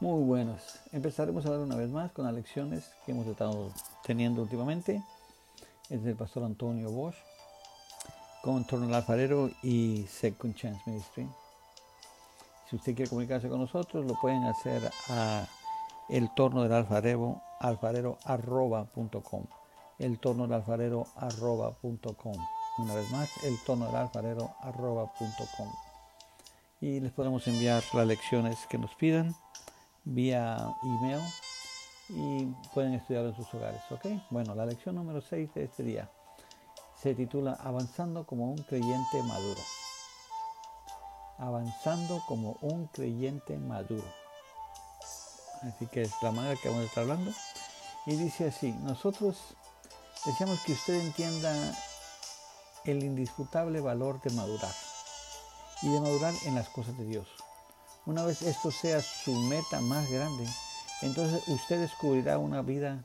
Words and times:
Muy 0.00 0.22
buenos. 0.22 0.80
Empezaremos 0.92 1.44
a 1.44 1.50
ver 1.50 1.58
una 1.58 1.76
vez 1.76 1.90
más 1.90 2.10
con 2.12 2.24
las 2.24 2.32
lecciones 2.32 2.90
que 3.04 3.12
hemos 3.12 3.26
estado 3.26 3.70
teniendo 4.02 4.40
últimamente. 4.40 5.04
Es 5.90 6.02
del 6.02 6.16
pastor 6.16 6.44
Antonio 6.44 6.90
Bosch 6.90 7.16
con 8.42 8.66
Torno 8.66 8.86
al 8.86 8.94
Alfarero 8.94 9.50
y 9.62 10.06
Second 10.08 10.54
Chance 10.54 10.80
Ministry. 10.86 11.28
Si 12.70 12.76
usted 12.76 12.94
quiere 12.94 13.10
comunicarse 13.10 13.50
con 13.50 13.60
nosotros, 13.60 14.06
lo 14.06 14.14
pueden 14.14 14.42
hacer 14.44 14.90
a 15.10 15.46
el 16.08 16.32
torno 16.34 16.62
del 16.62 16.72
alfarero, 16.72 17.42
alfarero 17.60 18.16
El 19.98 20.18
torno 20.18 20.44
del 20.44 20.54
alfarero 20.54 21.06
Una 22.78 22.94
vez 22.94 23.10
más, 23.10 23.28
el 23.44 23.58
torno 23.66 23.84
del 23.84 23.96
alfarero 23.96 24.54
Y 26.80 27.00
les 27.00 27.12
podemos 27.12 27.46
enviar 27.46 27.82
las 27.92 28.06
lecciones 28.06 28.66
que 28.70 28.78
nos 28.78 28.94
pidan 28.94 29.36
vía 30.04 30.56
email 30.82 31.20
y 32.08 32.46
pueden 32.74 32.94
estudiar 32.94 33.24
en 33.26 33.36
sus 33.36 33.52
hogares, 33.54 33.80
¿ok? 33.90 34.06
Bueno, 34.30 34.54
la 34.54 34.66
lección 34.66 34.96
número 34.96 35.20
6 35.20 35.54
de 35.54 35.64
este 35.64 35.82
día 35.82 36.10
se 37.00 37.14
titula 37.14 37.56
Avanzando 37.62 38.26
como 38.26 38.50
un 38.50 38.58
creyente 38.58 39.22
maduro. 39.22 39.60
Avanzando 41.38 42.22
como 42.26 42.56
un 42.60 42.86
creyente 42.88 43.56
maduro. 43.56 44.04
Así 45.62 45.86
que 45.86 46.02
es 46.02 46.12
la 46.22 46.32
manera 46.32 46.56
que 46.56 46.68
vamos 46.68 46.84
a 46.84 46.86
estar 46.86 47.02
hablando. 47.02 47.32
Y 48.06 48.16
dice 48.16 48.48
así, 48.48 48.72
nosotros 48.82 49.38
deseamos 50.26 50.60
que 50.60 50.72
usted 50.72 51.00
entienda 51.00 51.52
el 52.84 53.02
indisputable 53.04 53.80
valor 53.80 54.20
de 54.22 54.30
madurar 54.30 54.74
y 55.82 55.88
de 55.88 56.00
madurar 56.00 56.34
en 56.44 56.54
las 56.54 56.68
cosas 56.68 56.96
de 56.98 57.04
Dios. 57.04 57.28
Una 58.06 58.24
vez 58.24 58.42
esto 58.42 58.70
sea 58.70 59.00
su 59.02 59.32
meta 59.32 59.80
más 59.80 60.10
grande, 60.10 60.46
entonces 61.02 61.46
usted 61.48 61.80
descubrirá 61.80 62.38
una 62.38 62.62
vida 62.62 63.04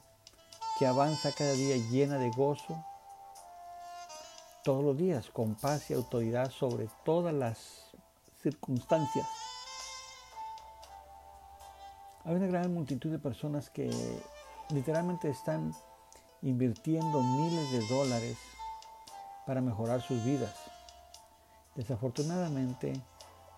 que 0.79 0.87
avanza 0.87 1.31
cada 1.31 1.51
día 1.51 1.77
llena 1.91 2.17
de 2.17 2.29
gozo, 2.31 2.83
todos 4.63 4.83
los 4.83 4.97
días, 4.97 5.29
con 5.29 5.55
paz 5.55 5.91
y 5.91 5.93
autoridad 5.93 6.49
sobre 6.49 6.89
todas 7.03 7.33
las 7.33 7.85
circunstancias. 8.41 9.27
Hay 12.23 12.35
una 12.35 12.47
gran 12.47 12.73
multitud 12.73 13.11
de 13.11 13.19
personas 13.19 13.69
que 13.69 13.91
literalmente 14.69 15.29
están 15.29 15.75
invirtiendo 16.41 17.21
miles 17.21 17.71
de 17.71 17.87
dólares 17.87 18.37
para 19.45 19.61
mejorar 19.61 20.01
sus 20.01 20.23
vidas. 20.23 20.55
Desafortunadamente, 21.75 22.93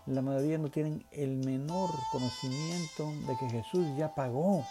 la 0.07 0.21
mayoría 0.21 0.57
no 0.57 0.69
tienen 0.69 1.05
el 1.11 1.35
menor 1.35 1.89
conocimiento 2.11 3.11
de 3.27 3.37
que 3.37 3.49
Jesús 3.49 3.85
ya 3.97 4.15
pagó 4.15 4.65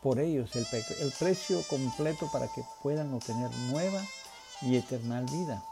por 0.00 0.20
ellos 0.20 0.54
el, 0.54 0.64
precio 1.18 1.60
completo 1.68 2.30
para 2.30 2.46
que 2.46 2.62
puedan 2.80 3.12
obtener 3.12 3.50
nueva 3.72 4.00
y 4.62 4.76
eterna 4.76 5.22
vida. 5.22 5.62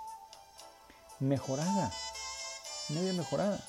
Mejorada, 1.20 1.92
media 2.89 3.12
mejorada. 3.12 3.61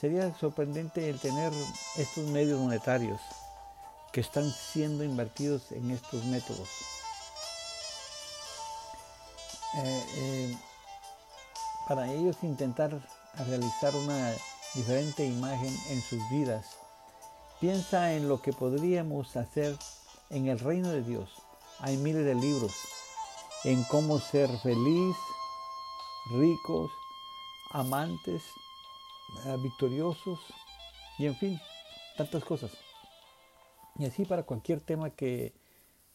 Sería 0.00 0.34
sorprendente 0.38 1.10
el 1.10 1.20
tener 1.20 1.52
estos 1.96 2.26
medios 2.28 2.58
monetarios 2.58 3.20
que 4.12 4.22
están 4.22 4.50
siendo 4.50 5.04
invertidos 5.04 5.72
en 5.72 5.90
estos 5.90 6.24
métodos. 6.24 6.68
Eh, 9.76 10.06
eh, 10.16 10.56
para 11.86 12.10
ellos 12.10 12.36
intentar 12.42 12.98
realizar 13.44 13.94
una 13.94 14.32
diferente 14.74 15.24
imagen 15.24 15.74
en 15.90 16.00
sus 16.02 16.20
vidas. 16.30 16.76
Piensa 17.60 18.14
en 18.14 18.28
lo 18.28 18.42
que 18.42 18.52
podríamos 18.52 19.36
hacer 19.36 19.76
en 20.30 20.48
el 20.48 20.58
reino 20.58 20.90
de 20.90 21.02
Dios. 21.02 21.30
Hay 21.80 21.96
miles 21.96 22.24
de 22.24 22.34
libros 22.34 22.72
en 23.64 23.82
cómo 23.84 24.18
ser 24.18 24.48
feliz, 24.58 25.16
ricos, 26.30 26.90
amantes, 27.72 28.42
eh, 29.46 29.56
victoriosos 29.62 30.38
y 31.18 31.26
en 31.26 31.36
fin, 31.36 31.60
tantas 32.16 32.44
cosas. 32.44 32.70
Y 33.98 34.04
así 34.04 34.24
para 34.24 34.42
cualquier 34.42 34.80
tema 34.80 35.10
que 35.10 35.54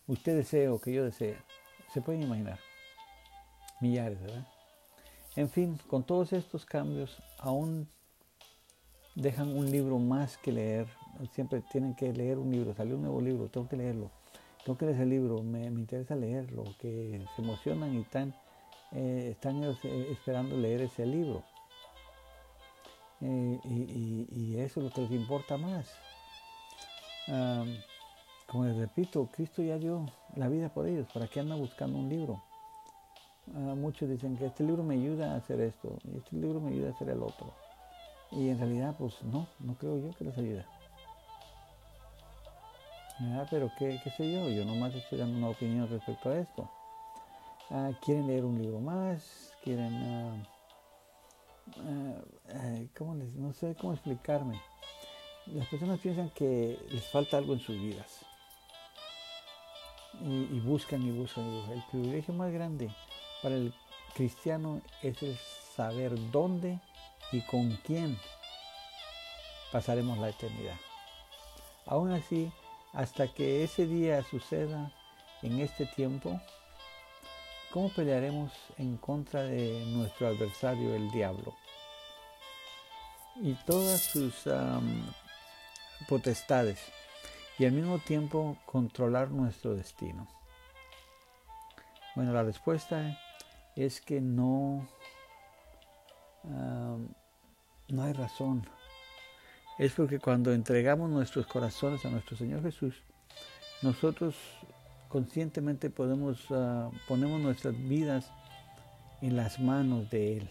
usted 0.07 0.35
desee 0.35 0.69
o 0.69 0.79
que 0.79 0.93
yo 0.93 1.03
desee, 1.03 1.37
se 1.93 2.01
pueden 2.01 2.21
imaginar. 2.21 2.59
Millares, 3.79 4.21
¿verdad? 4.21 4.47
En 5.35 5.49
fin, 5.49 5.79
con 5.87 6.03
todos 6.03 6.33
estos 6.33 6.65
cambios, 6.65 7.17
aún 7.39 7.87
dejan 9.15 9.55
un 9.55 9.71
libro 9.71 9.97
más 9.97 10.37
que 10.37 10.51
leer. 10.51 10.87
Siempre 11.33 11.61
tienen 11.71 11.95
que 11.95 12.11
leer 12.11 12.37
un 12.37 12.51
libro, 12.51 12.73
salió 12.73 12.95
un 12.95 13.03
nuevo 13.03 13.21
libro, 13.21 13.47
tengo 13.47 13.67
que 13.69 13.77
leerlo. 13.77 14.11
Tengo 14.65 14.77
que 14.77 14.85
leer 14.85 14.97
ese 14.97 15.05
libro, 15.05 15.41
me, 15.41 15.65
interesa 15.65 16.15
leerlo, 16.15 16.65
que 16.79 17.25
se 17.35 17.41
emocionan 17.41 17.95
y 17.95 18.01
están, 18.01 18.35
eh, 18.91 19.29
están 19.31 19.63
eh, 19.63 20.07
esperando 20.11 20.57
leer 20.57 20.81
ese 20.81 21.05
libro. 21.05 21.43
Eh, 23.21 23.59
y, 23.63 24.57
eso 24.57 24.79
es 24.81 24.85
lo 24.85 24.91
que 24.91 25.01
les 25.01 25.11
importa 25.11 25.57
más. 25.57 25.89
como 28.47 28.65
les 28.65 28.75
repito, 28.75 29.29
Cristo 29.31 29.63
ya 29.63 29.77
dio 29.77 30.05
la 30.35 30.49
vida 30.49 30.69
por 30.73 30.87
ellos. 30.87 31.07
¿Para 31.13 31.27
qué 31.27 31.39
andan 31.39 31.59
buscando 31.59 31.97
un 31.97 32.09
libro? 32.09 32.43
Ah, 33.53 33.75
muchos 33.75 34.09
dicen 34.09 34.37
que 34.37 34.45
este 34.45 34.63
libro 34.63 34.81
me 34.81 34.95
ayuda 34.95 35.33
a 35.33 35.37
hacer 35.37 35.59
esto 35.59 35.97
y 36.05 36.17
este 36.17 36.35
libro 36.37 36.61
me 36.61 36.71
ayuda 36.71 36.89
a 36.89 36.91
hacer 36.91 37.09
el 37.09 37.21
otro. 37.21 37.53
Y 38.31 38.47
en 38.47 38.57
realidad, 38.57 38.95
pues 38.97 39.21
no, 39.23 39.45
no 39.59 39.75
creo 39.75 39.97
yo 39.97 40.11
que 40.17 40.23
les 40.23 40.37
ayude. 40.37 40.65
Ah, 43.19 43.45
pero 43.49 43.69
¿qué, 43.77 43.99
qué, 44.03 44.09
sé 44.11 44.31
yo, 44.31 44.49
yo 44.49 44.63
nomás 44.63 44.95
estoy 44.95 45.19
dando 45.19 45.37
una 45.37 45.49
opinión 45.49 45.89
respecto 45.89 46.29
a 46.29 46.39
esto. 46.39 46.69
Ah, 47.69 47.91
quieren 48.01 48.27
leer 48.27 48.45
un 48.45 48.57
libro 48.57 48.79
más, 48.79 49.51
quieren, 49.63 50.45
¿cómo 52.97 53.15
les, 53.15 53.33
no 53.33 53.51
sé 53.51 53.75
cómo 53.75 53.93
explicarme. 53.93 54.61
Las 55.47 55.67
personas 55.67 55.99
piensan 55.99 56.29
que 56.29 56.79
les 56.89 57.05
falta 57.11 57.37
algo 57.37 57.53
en 57.53 57.59
sus 57.59 57.75
vidas. 57.75 58.25
Y, 60.21 60.55
y 60.55 60.59
buscan 60.61 61.01
y 61.01 61.11
buscan 61.11 61.45
y 61.45 61.57
buscan. 61.57 61.77
El 61.77 61.83
privilegio 61.91 62.33
más 62.33 62.51
grande 62.51 62.89
para 63.41 63.55
el 63.55 63.73
cristiano 64.13 64.81
es 65.01 65.21
el 65.23 65.37
saber 65.75 66.13
dónde 66.31 66.79
y 67.31 67.41
con 67.41 67.71
quién 67.85 68.19
pasaremos 69.71 70.17
la 70.17 70.29
eternidad. 70.29 70.75
Aún 71.85 72.11
así, 72.11 72.51
hasta 72.93 73.27
que 73.27 73.63
ese 73.63 73.87
día 73.87 74.21
suceda 74.23 74.91
en 75.41 75.59
este 75.59 75.85
tiempo, 75.85 76.39
¿cómo 77.71 77.89
pelearemos 77.89 78.51
en 78.77 78.97
contra 78.97 79.43
de 79.43 79.83
nuestro 79.87 80.27
adversario, 80.27 80.93
el 80.93 81.09
diablo? 81.11 81.55
Y 83.37 83.53
todas 83.65 84.01
sus 84.01 84.35
potestades, 86.07 86.79
y 87.57 87.65
al 87.65 87.71
mismo 87.71 87.97
tiempo 87.99 88.57
controlar 88.65 89.31
nuestro 89.31 89.73
destino. 89.73 90.27
Bueno, 92.15 92.33
la 92.33 92.43
respuesta 92.43 93.17
es 93.75 94.01
que 94.01 94.21
no, 94.21 94.87
no 96.43 98.03
hay 98.03 98.13
razón. 98.13 98.65
Es 99.77 99.93
porque 99.93 100.19
cuando 100.19 100.53
entregamos 100.53 101.09
nuestros 101.09 101.47
corazones 101.47 102.05
a 102.05 102.09
nuestro 102.09 102.37
Señor 102.37 102.61
Jesús, 102.61 103.01
nosotros 103.81 104.35
conscientemente 105.07 105.89
podemos, 105.89 106.49
uh, 106.51 106.91
ponemos 107.07 107.41
nuestras 107.41 107.75
vidas 107.87 108.31
en 109.21 109.35
las 109.35 109.59
manos 109.59 110.09
de 110.09 110.37
Él. 110.37 110.49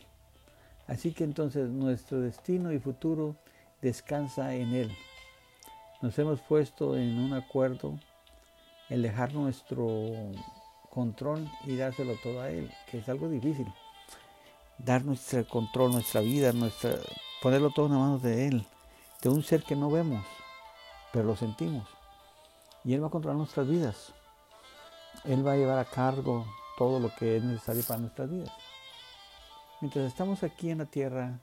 Así 0.86 1.12
que 1.12 1.24
entonces 1.24 1.68
nuestro 1.70 2.20
destino 2.20 2.72
y 2.72 2.78
futuro 2.78 3.36
descansa 3.80 4.54
en 4.54 4.74
Él. 4.74 4.92
Nos 6.02 6.18
hemos 6.18 6.40
puesto 6.40 6.96
en 6.96 7.18
un 7.18 7.32
acuerdo 7.32 7.98
el 8.88 9.02
dejar 9.02 9.32
nuestro 9.32 10.32
control 10.90 11.48
y 11.64 11.76
dárselo 11.76 12.16
todo 12.22 12.42
a 12.42 12.50
Él, 12.50 12.70
que 12.90 12.98
es 12.98 13.08
algo 13.08 13.28
difícil. 13.28 13.72
Dar 14.78 15.04
nuestro 15.04 15.46
control, 15.46 15.92
nuestra 15.92 16.20
vida, 16.20 16.52
nuestra, 16.52 16.96
ponerlo 17.40 17.70
todo 17.70 17.86
en 17.86 17.92
las 17.92 18.00
manos 18.00 18.22
de 18.22 18.48
Él, 18.48 18.66
de 19.22 19.28
un 19.28 19.42
ser 19.42 19.62
que 19.62 19.76
no 19.76 19.90
vemos, 19.90 20.24
pero 21.12 21.24
lo 21.24 21.36
sentimos. 21.36 21.86
Y 22.84 22.94
Él 22.94 23.02
va 23.02 23.06
a 23.06 23.10
controlar 23.10 23.38
nuestras 23.38 23.68
vidas. 23.68 24.12
Él 25.24 25.46
va 25.46 25.52
a 25.52 25.56
llevar 25.56 25.78
a 25.78 25.84
cargo 25.84 26.46
todo 26.76 26.98
lo 26.98 27.14
que 27.14 27.36
es 27.36 27.44
necesario 27.44 27.82
para 27.86 28.00
nuestras 28.00 28.30
vidas. 28.30 28.52
Mientras 29.80 30.06
estamos 30.06 30.42
aquí 30.42 30.70
en 30.70 30.78
la 30.78 30.86
tierra, 30.86 31.38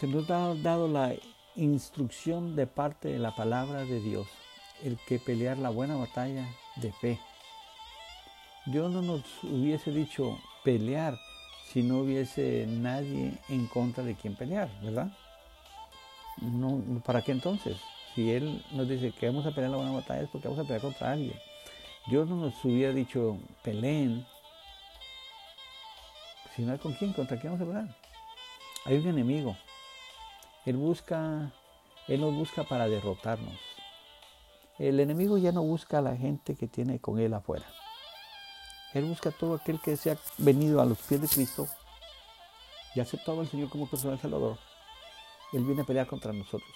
se 0.00 0.06
nos 0.06 0.30
ha 0.30 0.54
dado 0.54 0.88
la 0.88 1.14
instrucción 1.54 2.54
de 2.56 2.66
parte 2.66 3.08
de 3.08 3.18
la 3.18 3.34
palabra 3.34 3.80
de 3.80 4.00
Dios, 4.00 4.26
el 4.82 4.98
que 5.06 5.18
pelear 5.18 5.56
la 5.58 5.70
buena 5.70 5.96
batalla 5.96 6.46
de 6.76 6.92
fe. 6.92 7.18
Dios 8.66 8.90
no 8.90 9.02
nos 9.02 9.22
hubiese 9.44 9.90
dicho 9.90 10.38
pelear 10.64 11.18
si 11.72 11.82
no 11.82 12.00
hubiese 12.00 12.66
nadie 12.68 13.38
en 13.48 13.66
contra 13.66 14.02
de 14.02 14.14
quien 14.14 14.34
pelear, 14.34 14.68
¿verdad? 14.82 15.12
no, 16.40 17.00
¿para 17.04 17.22
qué 17.22 17.32
entonces? 17.32 17.76
Si 18.14 18.30
Él 18.30 18.64
nos 18.72 18.88
dice 18.88 19.12
que 19.12 19.26
vamos 19.26 19.46
a 19.46 19.50
pelear 19.50 19.70
la 19.70 19.76
buena 19.76 19.92
batalla 19.92 20.22
es 20.22 20.28
porque 20.28 20.48
vamos 20.48 20.64
a 20.64 20.66
pelear 20.66 20.82
contra 20.82 21.12
alguien. 21.12 21.38
Dios 22.06 22.28
no 22.28 22.36
nos 22.36 22.64
hubiera 22.64 22.92
dicho, 22.92 23.38
peleen, 23.62 24.26
si 26.54 26.62
no 26.62 26.72
hay 26.72 26.78
con 26.78 26.94
quién, 26.94 27.12
contra 27.12 27.38
quién 27.38 27.52
vamos 27.52 27.68
a 27.68 27.70
pelear. 27.70 27.96
Hay 28.84 28.96
un 28.98 29.08
enemigo. 29.08 29.56
Él 30.64 30.76
busca, 30.76 31.52
Él 32.08 32.20
nos 32.20 32.34
busca 32.34 32.64
para 32.64 32.88
derrotarnos. 32.88 33.58
El 34.78 35.00
enemigo 35.00 35.38
ya 35.38 35.52
no 35.52 35.62
busca 35.62 35.98
a 35.98 36.02
la 36.02 36.16
gente 36.16 36.54
que 36.54 36.68
tiene 36.68 37.00
con 37.00 37.18
Él 37.18 37.34
afuera. 37.34 37.66
Él 38.96 39.04
busca 39.04 39.28
a 39.28 39.32
todo 39.32 39.56
aquel 39.56 39.78
que 39.78 39.94
se 39.98 40.10
ha 40.10 40.18
venido 40.38 40.80
a 40.80 40.86
los 40.86 40.96
pies 40.98 41.20
de 41.20 41.28
Cristo 41.28 41.68
y 42.94 43.00
ha 43.00 43.02
aceptado 43.02 43.42
al 43.42 43.48
Señor 43.48 43.68
como 43.68 43.86
personal 43.86 44.18
salvador. 44.18 44.56
Él 45.52 45.64
viene 45.64 45.82
a 45.82 45.84
pelear 45.84 46.06
contra 46.06 46.32
nosotros. 46.32 46.70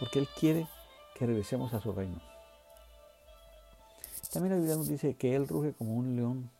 Porque 0.00 0.18
Él 0.18 0.28
quiere 0.40 0.66
que 1.14 1.24
regresemos 1.24 1.72
a 1.72 1.80
su 1.80 1.92
reino. 1.92 2.20
También 4.32 4.54
la 4.54 4.58
Biblia 4.58 4.74
nos 4.74 4.88
dice 4.88 5.14
que 5.14 5.36
Él 5.36 5.46
ruge 5.46 5.72
como 5.72 5.94
un 5.94 6.16
león, 6.16 6.50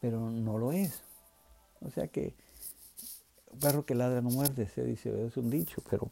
pero 0.00 0.18
no 0.30 0.56
lo 0.56 0.72
es. 0.72 1.02
O 1.82 1.90
sea 1.90 2.08
que 2.08 2.34
perro 3.60 3.84
que 3.84 3.94
ladra 3.94 4.22
no 4.22 4.30
muerde, 4.30 4.66
se 4.66 4.82
dice, 4.82 5.26
es 5.26 5.36
un 5.36 5.50
dicho, 5.50 5.82
pero 5.90 6.10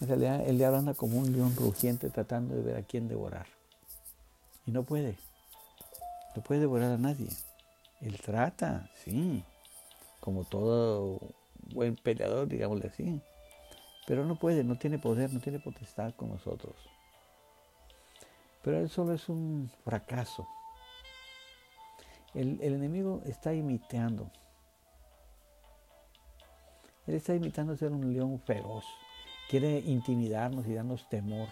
en 0.00 0.08
realidad 0.08 0.40
el 0.44 0.58
diablo 0.58 0.78
anda 0.78 0.94
como 0.94 1.18
un 1.18 1.30
león 1.30 1.54
rugiente 1.56 2.10
tratando 2.10 2.56
de 2.56 2.62
ver 2.62 2.76
a 2.78 2.82
quién 2.82 3.06
devorar. 3.06 3.46
Y 4.66 4.72
no 4.72 4.82
puede. 4.82 5.29
No 6.34 6.42
puede 6.42 6.60
devorar 6.60 6.92
a 6.92 6.98
nadie. 6.98 7.28
Él 8.00 8.18
trata, 8.20 8.88
sí, 9.04 9.44
como 10.20 10.44
todo 10.44 11.20
buen 11.72 11.96
peleador, 11.96 12.48
digámosle 12.48 12.88
así. 12.88 13.20
Pero 14.06 14.24
no 14.24 14.36
puede, 14.36 14.64
no 14.64 14.76
tiene 14.76 14.98
poder, 14.98 15.32
no 15.32 15.40
tiene 15.40 15.60
potestad 15.60 16.14
con 16.14 16.30
nosotros. 16.30 16.74
Pero 18.62 18.78
él 18.78 18.88
solo 18.88 19.14
es 19.14 19.28
un 19.28 19.70
fracaso. 19.84 20.46
El, 22.34 22.60
enemigo 22.62 23.22
está 23.26 23.52
imitando 23.52 24.30
él 27.06 27.16
está 27.16 27.34
imitando 27.34 27.76
ser 27.76 27.90
un 27.90 28.12
león 28.12 28.40
feroz. 28.40 28.84
Quiere 29.48 29.80
intimidarnos 29.80 30.64
y 30.68 30.74
darnos 30.74 31.08
temor. 31.08 31.48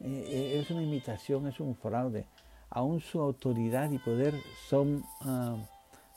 Eh, 0.00 0.24
eh, 0.28 0.60
es 0.60 0.70
una 0.70 0.82
imitación, 0.82 1.46
es 1.46 1.60
un 1.60 1.74
fraude. 1.74 2.26
Aún 2.70 3.00
su 3.00 3.20
autoridad 3.20 3.90
y 3.90 3.98
poder 3.98 4.34
son 4.68 5.04
ah, 5.22 5.56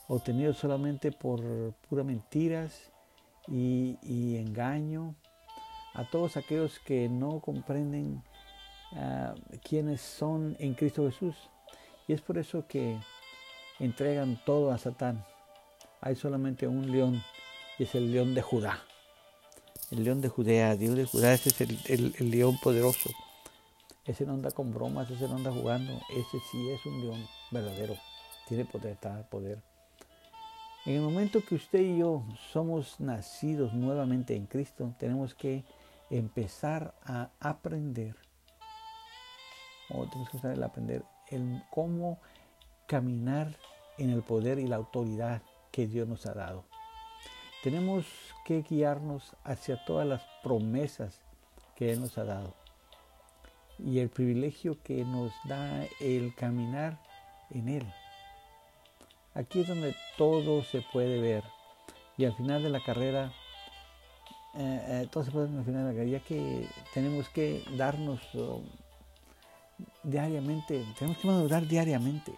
obtenidos 0.08 0.56
solamente 0.58 1.10
por 1.12 1.40
puras 1.88 2.06
mentiras 2.06 2.92
y, 3.48 4.36
engaño. 4.36 5.14
A 5.94 6.08
todos 6.10 6.36
aquellos 6.36 6.80
que 6.80 7.08
no 7.08 7.38
comprenden 7.40 8.20
uh, 8.92 9.34
quiénes 9.62 10.00
son 10.00 10.56
en 10.58 10.74
Cristo 10.74 11.08
Jesús. 11.08 11.36
Y 12.08 12.12
es 12.12 12.20
por 12.20 12.36
eso 12.36 12.66
que 12.66 12.98
entregan 13.78 14.40
todo 14.44 14.72
a 14.72 14.78
Satán. 14.78 15.24
Hay 16.00 16.16
solamente 16.16 16.66
un 16.66 16.90
león 16.90 17.22
y 17.78 17.84
es 17.84 17.94
el 17.94 18.12
león 18.12 18.34
de 18.34 18.42
Judá. 18.42 18.82
El 19.90 20.04
león 20.04 20.20
de 20.20 20.28
Judea, 20.28 20.74
Dios 20.74 20.96
de 20.96 21.04
Judá, 21.04 21.34
ese 21.34 21.50
es 21.50 21.90
el, 21.90 22.30
león 22.30 22.58
poderoso. 22.60 23.10
Ese 24.06 24.26
no 24.26 24.34
anda 24.34 24.50
con 24.50 24.72
bromas, 24.72 25.10
ese 25.10 25.26
no 25.28 25.36
anda 25.36 25.50
jugando, 25.50 25.98
ese 26.10 26.38
sí 26.50 26.70
es 26.70 26.84
un 26.84 27.00
león 27.00 27.26
verdadero. 27.50 27.94
Tiene 28.46 28.66
poder, 28.66 28.98
poder. 29.30 29.62
En 30.84 30.96
el 30.96 31.00
momento 31.00 31.40
que 31.42 31.54
usted 31.54 31.80
y 31.80 31.98
yo 31.98 32.22
somos 32.52 33.00
nacidos 33.00 33.72
nuevamente 33.72 34.36
en 34.36 34.44
Cristo, 34.44 34.94
tenemos 34.98 35.34
que 35.34 35.64
empezar 36.10 36.94
a 37.06 37.30
aprender, 37.40 38.14
o 39.88 40.04
tenemos 40.06 40.28
que 40.28 40.36
empezar 40.36 40.62
a 40.62 40.66
aprender 40.66 41.02
el 41.30 41.62
cómo 41.70 42.18
caminar 42.86 43.56
en 43.96 44.10
el 44.10 44.22
poder 44.22 44.58
y 44.58 44.66
la 44.66 44.76
autoridad 44.76 45.40
que 45.70 45.86
Dios 45.86 46.06
nos 46.06 46.26
ha 46.26 46.34
dado. 46.34 46.66
Tenemos 47.62 48.04
que 48.44 48.60
guiarnos 48.60 49.34
hacia 49.44 49.82
todas 49.86 50.06
las 50.06 50.20
promesas 50.42 51.22
que 51.74 51.90
Él 51.90 52.02
nos 52.02 52.18
ha 52.18 52.24
dado 52.24 52.63
y 53.78 53.98
el 53.98 54.08
privilegio 54.08 54.78
que 54.82 55.04
nos 55.04 55.32
da 55.44 55.84
el 56.00 56.34
caminar 56.34 56.98
en 57.50 57.68
Él. 57.68 57.86
Aquí 59.34 59.60
es 59.60 59.68
donde 59.68 59.94
todo 60.16 60.62
se 60.62 60.82
puede 60.92 61.20
ver 61.20 61.42
y 62.16 62.24
al 62.24 62.34
final 62.34 62.62
de 62.62 62.70
la 62.70 62.80
carrera, 62.80 63.32
eh, 64.54 64.84
eh, 65.02 65.08
todo 65.10 65.24
se 65.24 65.30
puede 65.32 65.48
ver 65.48 65.58
al 65.58 65.64
final 65.64 65.82
de 65.82 65.88
la 65.88 65.98
carrera, 65.98 66.18
ya 66.18 66.24
que 66.24 66.68
tenemos 66.92 67.28
que 67.30 67.64
darnos 67.76 68.20
oh, 68.34 68.62
diariamente, 70.04 70.84
tenemos 70.98 71.18
que 71.18 71.26
madurar 71.26 71.66
diariamente 71.66 72.32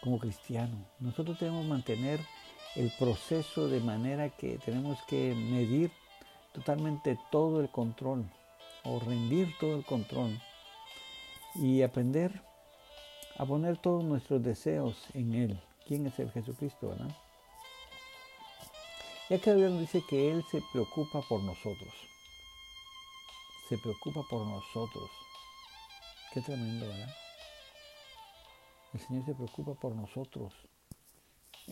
como 0.00 0.18
cristiano. 0.18 0.76
Nosotros 1.00 1.38
debemos 1.38 1.66
mantener 1.66 2.20
el 2.76 2.90
proceso 2.98 3.68
de 3.68 3.80
manera 3.80 4.30
que 4.30 4.58
tenemos 4.64 4.98
que 5.08 5.34
medir 5.34 5.90
totalmente 6.52 7.18
todo 7.30 7.60
el 7.60 7.68
control 7.68 8.24
o 8.86 9.00
rendir 9.00 9.54
todo 9.58 9.76
el 9.76 9.84
control 9.84 10.40
y 11.54 11.82
aprender 11.82 12.42
a 13.36 13.44
poner 13.44 13.76
todos 13.78 14.04
nuestros 14.04 14.42
deseos 14.42 14.96
en 15.14 15.34
Él. 15.34 15.60
¿Quién 15.86 16.06
es 16.06 16.18
el 16.18 16.30
Jesucristo, 16.30 16.88
verdad? 16.88 17.14
Ya 19.28 19.38
que 19.38 19.54
Dios 19.54 19.78
dice 19.78 20.02
que 20.08 20.30
Él 20.30 20.44
se 20.50 20.62
preocupa 20.72 21.20
por 21.22 21.42
nosotros. 21.42 21.92
Se 23.68 23.76
preocupa 23.78 24.22
por 24.30 24.46
nosotros. 24.46 25.10
Qué 26.32 26.40
tremendo, 26.40 26.86
¿verdad? 26.86 27.14
El 28.94 29.00
Señor 29.00 29.26
se 29.26 29.34
preocupa 29.34 29.74
por 29.74 29.94
nosotros 29.94 30.52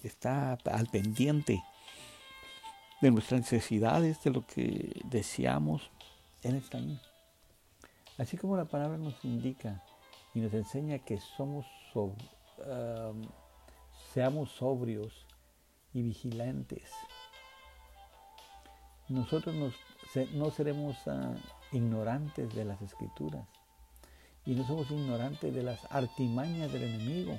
está 0.03 0.59
al 0.65 0.87
pendiente 0.87 1.63
de 3.01 3.11
nuestras 3.11 3.41
necesidades, 3.41 4.23
de 4.23 4.31
lo 4.31 4.47
que 4.47 5.01
deseamos. 5.05 5.91
Él 6.45 6.57
está 6.57 6.79
ahí. 6.79 7.01
Así 8.19 8.37
como 8.37 8.57
la 8.57 8.67
palabra 8.67 8.97
nos 8.97 9.25
indica 9.25 9.83
y 10.35 10.41
nos 10.41 10.55
enseña 10.55 11.01
que 11.01 11.19
somos 11.37 11.67
seamos 14.13 14.51
sobrios 14.51 15.27
y 15.93 16.03
vigilantes. 16.03 16.91
Nosotros 19.09 19.55
no 20.35 20.51
seremos 20.51 20.97
ah, 21.07 21.35
ignorantes 21.73 22.55
de 22.55 22.65
las 22.65 22.81
escrituras 22.81 23.47
y 24.47 24.55
no 24.55 24.67
somos 24.67 24.91
ignorantes 24.91 25.53
de 25.53 25.63
las 25.63 25.81
artimañas 25.91 26.73
del 26.73 26.85
enemigo. 26.85 27.39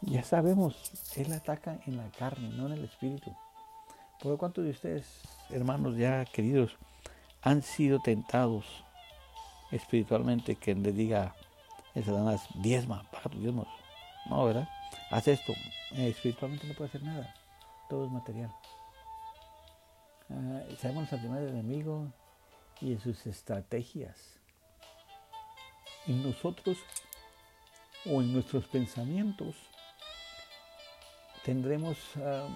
Ya 0.00 0.24
sabemos, 0.24 0.74
Él 1.16 1.32
ataca 1.32 1.78
en 1.86 1.96
la 1.96 2.10
carne, 2.10 2.48
no 2.48 2.66
en 2.66 2.72
el 2.72 2.84
espíritu. 2.84 3.36
Por 4.20 4.32
lo 4.32 4.38
cuanto 4.38 4.62
de 4.62 4.70
ustedes, 4.70 5.06
hermanos 5.50 5.96
ya 5.96 6.24
queridos, 6.24 6.76
han 7.42 7.62
sido 7.62 8.00
tentados 8.00 8.64
espiritualmente 9.70 10.56
que 10.56 10.74
le 10.74 10.92
diga 10.92 11.34
el 11.94 12.04
Satanás, 12.04 12.46
diezma, 12.54 13.02
paga 13.10 13.30
tus 13.30 13.40
diezmos. 13.40 13.68
No, 14.26 14.44
¿verdad? 14.44 14.68
Haz 15.10 15.28
esto. 15.28 15.52
Eh, 15.92 16.08
espiritualmente 16.08 16.66
no 16.66 16.74
puede 16.74 16.88
hacer 16.88 17.02
nada. 17.02 17.34
Todo 17.88 18.06
es 18.06 18.12
material. 18.12 18.50
Ah, 20.30 20.62
sabemos 20.78 21.12
artimañas 21.12 21.44
del 21.46 21.58
enemigo 21.58 22.12
y 22.80 22.92
en 22.92 23.00
sus 23.00 23.26
estrategias. 23.26 24.16
En 26.06 26.22
nosotros 26.22 26.78
o 28.06 28.20
en 28.20 28.32
nuestros 28.32 28.66
pensamientos 28.66 29.56
tendremos 31.44 31.98
ah, 32.16 32.48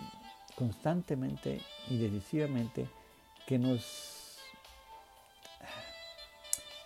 constantemente 0.57 1.61
y 1.89 1.99
decisivamente 1.99 2.89
que 3.47 3.59
nos, 3.59 4.16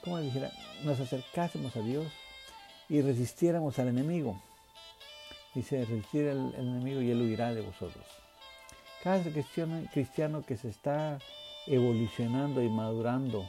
¿cómo 0.03 0.19
dijera? 0.21 0.51
Nos 0.85 1.01
acercásemos 1.01 1.77
a 1.77 1.81
Dios 1.81 2.07
y 2.89 3.03
resistiéramos 3.03 3.79
al 3.79 3.89
enemigo. 3.89 4.41
Dice, 5.55 5.85
resistir 5.85 6.29
al, 6.29 6.55
enemigo 6.55 7.01
y 7.01 7.11
él 7.11 7.21
huirá 7.23 7.55
de 7.55 7.63
vosotros. 7.63 8.05
Cada 9.03 9.23
cristiano, 9.23 9.83
cristiano 9.93 10.43
que 10.43 10.57
se 10.57 10.69
está 10.69 11.19
evolucionando 11.67 12.63
y 12.63 12.69
madurando 12.69 13.45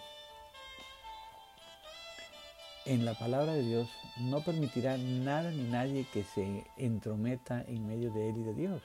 en 2.86 3.06
la 3.06 3.14
palabra 3.14 3.54
de 3.54 3.64
Dios 3.64 3.90
no 4.18 4.42
permitirá 4.42 4.98
nada 4.98 5.52
ni 5.52 5.64
nadie 5.64 6.06
que 6.12 6.24
se 6.24 6.66
entrometa 6.78 7.64
en 7.68 7.88
medio 7.88 8.12
de 8.12 8.30
él 8.30 8.38
y 8.38 8.44
de 8.44 8.54
Dios. 8.54 8.82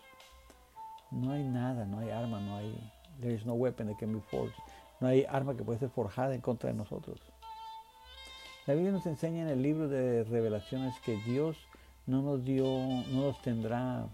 No 1.10 1.32
hay 1.32 1.44
nada, 1.44 1.86
no 1.86 2.00
hay 2.00 2.10
arma, 2.10 2.40
no 2.40 2.56
hay 2.56 2.92
there 3.20 3.32
is 3.32 3.46
no 3.46 3.54
weapon 3.54 3.86
that 3.86 3.98
can 3.98 4.12
be 4.12 4.20
forged. 4.30 4.54
No 5.00 5.08
hay 5.08 5.24
arma 5.24 5.56
que 5.56 5.64
pueda 5.64 5.78
ser 5.78 5.90
forjada 5.90 6.34
en 6.34 6.40
contra 6.40 6.70
de 6.70 6.76
nosotros. 6.76 7.20
La 8.66 8.74
Biblia 8.74 8.90
nos 8.90 9.06
enseña 9.06 9.42
en 9.42 9.48
el 9.48 9.62
libro 9.62 9.86
de 9.86 10.24
Revelaciones 10.24 10.98
que 11.00 11.16
Dios 11.18 11.56
no 12.04 12.20
nos 12.20 12.44
dio, 12.44 12.64
no 12.64 13.26
nos 13.26 13.40
tendrá 13.40 14.08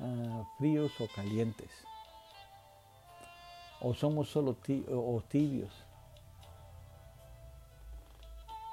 ah, 0.00 0.44
fríos 0.58 0.90
o 1.00 1.06
calientes. 1.14 1.70
o 3.80 3.94
somos 3.94 4.28
solo 4.28 4.56
tibios. 5.28 5.70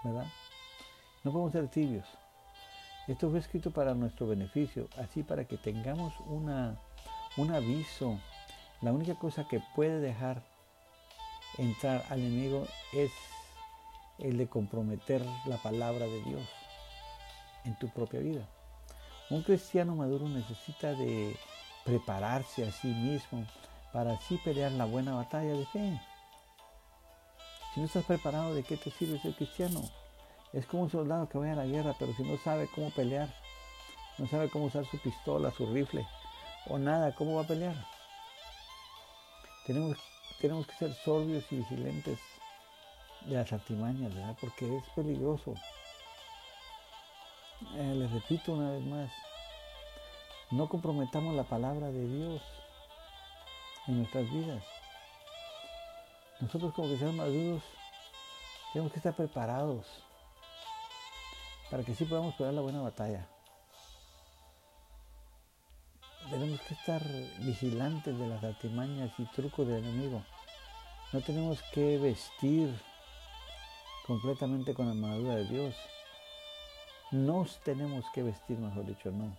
¿Verdad? 0.03 0.25
No 1.24 1.32
podemos 1.32 1.51
ser 1.51 1.68
tibios. 1.68 2.08
Esto 3.08 3.29
fue 3.29 3.39
escrito 3.39 3.70
para 3.70 3.94
nuestro 3.94 4.27
beneficio, 4.27 4.88
así 4.98 5.22
para 5.22 5.46
que 5.46 5.58
tengamos 5.58 6.13
una, 6.27 6.75
un 7.38 7.51
aviso. 7.51 8.20
La 8.82 8.94
única 8.94 9.13
cosa 9.13 9.48
que 9.48 9.62
puede 9.75 10.00
dejar 10.00 10.41
entrar 11.58 12.03
al 12.10 12.20
enemigo 12.20 12.65
es 12.94 13.12
el 14.20 14.38
de 14.38 14.48
comprometer 14.48 15.22
la 15.46 15.58
palabra 15.58 16.06
de 16.06 16.22
Dios 16.24 16.48
en 17.66 17.78
tu 17.78 17.90
propia 17.90 18.20
vida. 18.20 18.48
Un 19.30 19.44
cristiano 19.44 19.96
maduro 19.96 20.28
necesita 20.28 20.94
de 20.94 21.36
prepararse 21.86 22.68
a 22.68 22.72
sí 22.72 22.88
mismo 22.88 23.46
para 23.94 24.14
así 24.14 24.38
pelear 24.38 24.72
la 24.74 24.86
buena 24.86 25.16
batalla 25.16 25.54
de 25.54 25.66
fe. 25.68 26.02
Si 27.74 27.80
no 27.80 27.86
estás 27.86 28.06
preparado, 28.06 28.54
¿de 28.54 28.64
qué 28.64 28.78
te 28.78 28.92
sirve 28.92 29.20
ser 29.20 29.36
cristiano? 29.36 29.82
Es 30.54 30.66
como 30.66 30.84
un 30.84 30.90
soldado 30.90 31.30
que 31.30 31.38
vaya 31.38 31.54
a 31.54 31.58
la 31.58 31.66
guerra, 31.66 31.96
pero 32.00 32.14
si 32.14 32.24
no 32.24 32.38
sabe 32.38 32.68
cómo 32.74 32.90
pelear, 32.90 33.34
no 34.18 34.28
sabe 34.28 34.50
cómo 34.50 34.66
usar 34.66 34.86
su 34.86 34.98
pistola, 35.00 35.52
su 35.52 35.72
rifle 35.72 36.06
o 36.68 36.78
nada, 36.78 37.14
¿cómo 37.16 37.36
va 37.36 37.44
a 37.44 37.48
pelear? 37.48 37.76
Tenemos, 39.66 39.98
tenemos 40.42 40.66
que 40.66 40.74
ser 40.74 40.94
sorbios 40.94 41.46
y 41.52 41.58
vigilentes 41.58 42.20
de 43.26 43.36
las 43.36 43.52
artimañas, 43.52 44.14
¿verdad? 44.14 44.38
Porque 44.40 44.78
es 44.78 44.84
peligroso. 44.96 45.54
Eh, 47.76 47.96
les 47.96 48.12
repito 48.12 48.54
una 48.54 48.72
vez 48.72 48.86
más, 48.86 49.12
no 50.52 50.70
comprometamos 50.70 51.36
la 51.36 51.44
palabra 51.44 51.88
de 51.88 52.08
Dios 52.08 52.42
en 53.88 53.98
nuestras 53.98 54.32
vidas. 54.32 54.64
Nosotros 56.40 56.74
como 56.74 56.96
seamos 56.96 57.16
maduros 57.16 57.64
tenemos 58.72 58.94
que 58.94 59.00
estar 59.00 59.14
preparados 59.14 59.86
para 61.70 61.84
que 61.84 61.94
sí 61.94 62.06
podamos 62.06 62.34
pelear 62.36 62.54
la 62.54 62.62
buena 62.62 62.82
batalla. 62.82 63.28
Tenemos 66.30 66.62
que 66.62 66.76
estar 66.76 67.02
vigilantes 67.40 68.18
de 68.18 68.28
las 68.28 68.44
artimañas 68.44 69.12
y 69.18 69.26
trucos 69.26 69.68
del 69.68 69.84
enemigo. 69.84 70.24
No 71.12 71.22
tenemos 71.22 71.62
que 71.74 71.98
vestir 71.98 72.74
completamente 74.10 74.74
con 74.74 74.88
la 74.88 74.94
armadura 74.94 75.36
de 75.36 75.46
Dios. 75.46 75.75
Nos 77.12 77.60
tenemos 77.63 78.04
que 78.12 78.24
vestir, 78.24 78.58
mejor 78.58 78.88
dicho, 78.88 79.12
no. 79.12 79.38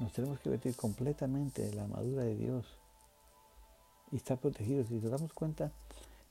Nos 0.00 0.12
tenemos 0.14 0.40
que 0.40 0.48
vestir 0.48 0.74
completamente 0.74 1.60
de 1.60 1.74
la 1.74 1.82
armadura 1.82 2.22
de 2.22 2.36
Dios 2.36 2.64
y 4.10 4.16
estar 4.16 4.38
protegidos. 4.38 4.86
Si 4.86 4.94
nos 4.94 5.10
damos 5.10 5.30
cuenta, 5.34 5.72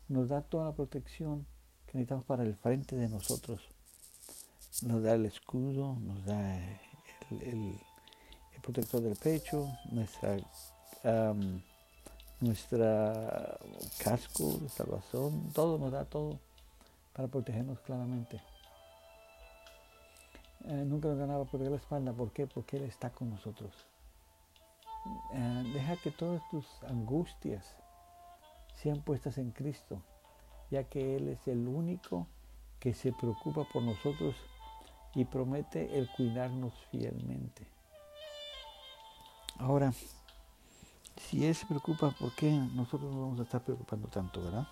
nos 0.08 0.28
da 0.28 0.42
toda 0.42 0.66
la 0.66 0.72
protección 0.72 1.46
que 1.86 2.00
necesitamos 2.00 2.26
para 2.26 2.42
el 2.42 2.56
frente 2.56 2.96
de 2.96 3.10
nosotros. 3.10 3.62
Nos 4.82 5.04
da 5.04 5.14
el 5.14 5.28
escudo, 5.28 5.98
nos 6.00 6.26
da 6.26 6.58
el, 7.30 7.80
protector 8.64 9.02
del 9.02 9.18
pecho, 9.18 9.70
nuestra, 9.92 10.38
nuestra 12.40 13.60
casco 14.04 14.58
de 14.58 14.70
salvación, 14.70 15.52
todo 15.54 15.78
nos 15.78 15.92
da 15.92 16.06
todo 16.06 16.40
para 17.16 17.30
protegernos 17.30 17.80
claramente. 17.80 18.42
Eh, 20.66 20.84
nunca 20.86 21.08
nos 21.08 21.18
ganaba 21.18 21.46
proteger 21.46 21.72
la 21.72 21.78
espalda. 21.78 22.12
¿Por 22.12 22.32
qué? 22.32 22.46
Porque 22.46 22.78
Él 22.78 22.84
está 22.84 23.10
con 23.12 23.30
nosotros. 23.30 23.74
Eh, 25.34 25.72
deja 25.74 25.96
que 25.98 26.12
todas 26.12 26.42
tus 26.50 26.66
angustias 26.84 27.78
sean 28.74 29.02
puestas 29.02 29.38
en 29.38 29.52
Cristo, 29.52 30.02
ya 30.70 30.84
que 30.84 31.16
Él 31.16 31.30
es 31.30 31.48
el 31.48 31.68
único 31.68 32.28
que 32.80 32.94
se 32.94 33.14
preocupa 33.14 33.64
por 33.72 33.84
nosotros 33.84 34.36
y 35.14 35.24
promete 35.24 35.98
el 35.98 36.10
cuidarnos 36.10 36.74
fielmente. 36.92 37.66
Ahora, 39.58 39.94
si 41.16 41.46
Él 41.46 41.56
se 41.56 41.66
preocupa, 41.66 42.12
¿por 42.20 42.36
qué 42.36 42.52
nosotros 42.52 43.10
nos 43.14 43.22
vamos 43.22 43.40
a 43.40 43.44
estar 43.44 43.64
preocupando 43.64 44.10
tanto, 44.10 44.44
verdad? 44.44 44.68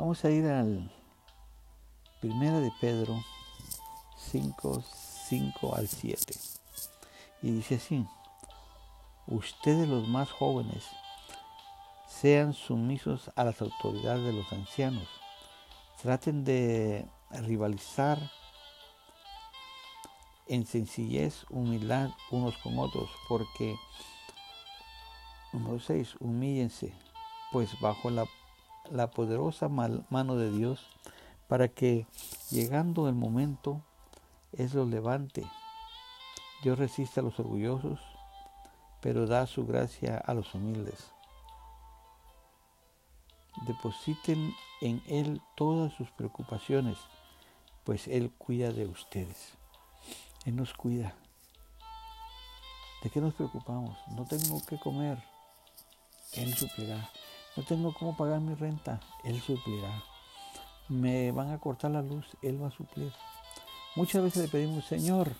Vamos 0.00 0.24
a 0.24 0.30
ir 0.30 0.46
al 0.46 0.90
Primera 2.22 2.58
de 2.58 2.72
Pedro 2.80 3.22
5, 4.16 4.82
5 5.28 5.76
al 5.76 5.88
7. 5.88 6.40
Y 7.42 7.50
dice 7.50 7.74
así, 7.74 8.06
ustedes 9.26 9.86
los 9.86 10.08
más 10.08 10.30
jóvenes 10.30 10.86
sean 12.08 12.54
sumisos 12.54 13.30
a 13.36 13.44
las 13.44 13.60
autoridades 13.60 14.24
de 14.24 14.32
los 14.32 14.50
ancianos. 14.54 15.06
Traten 16.00 16.46
de 16.46 17.06
rivalizar 17.32 18.18
en 20.46 20.64
sencillez, 20.64 21.44
humildad 21.50 22.08
unos 22.30 22.56
con 22.62 22.78
otros, 22.78 23.10
porque, 23.28 23.76
número 25.52 25.78
6, 25.78 26.16
humíllense, 26.20 26.94
pues 27.52 27.78
bajo 27.82 28.08
la 28.08 28.24
la 28.90 29.10
poderosa 29.10 29.68
mano 29.68 30.36
de 30.36 30.50
Dios 30.50 30.86
para 31.48 31.68
que, 31.68 32.06
llegando 32.50 33.08
el 33.08 33.14
momento, 33.14 33.82
es 34.52 34.74
lo 34.74 34.84
levante. 34.84 35.44
Dios 36.62 36.78
resiste 36.78 37.20
a 37.20 37.22
los 37.22 37.38
orgullosos, 37.40 38.00
pero 39.00 39.26
da 39.26 39.46
su 39.46 39.66
gracia 39.66 40.18
a 40.18 40.34
los 40.34 40.54
humildes. 40.54 41.10
Depositen 43.66 44.54
en 44.80 45.02
Él 45.06 45.40
todas 45.56 45.92
sus 45.94 46.10
preocupaciones, 46.10 46.98
pues 47.84 48.08
Él 48.08 48.30
cuida 48.30 48.72
de 48.72 48.86
ustedes. 48.86 49.54
Él 50.44 50.56
nos 50.56 50.72
cuida. 50.74 51.14
¿De 53.02 53.10
qué 53.10 53.20
nos 53.20 53.34
preocupamos? 53.34 53.98
No 54.12 54.24
tengo 54.24 54.64
que 54.66 54.78
comer. 54.78 55.22
Él 56.34 56.54
suplirá. 56.54 57.10
No 57.56 57.62
tengo 57.64 57.92
cómo 57.92 58.16
pagar 58.16 58.40
mi 58.40 58.54
renta, 58.54 59.00
Él 59.24 59.40
suplirá. 59.40 60.02
Me 60.88 61.32
van 61.32 61.50
a 61.50 61.58
cortar 61.58 61.90
la 61.90 62.02
luz, 62.02 62.26
Él 62.42 62.62
va 62.62 62.68
a 62.68 62.70
suplir. 62.70 63.12
Muchas 63.96 64.22
veces 64.22 64.42
le 64.44 64.48
pedimos, 64.48 64.84
Señor, 64.84 65.32